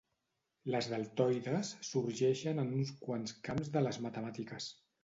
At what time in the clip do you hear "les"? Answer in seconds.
0.75-0.87, 3.89-4.07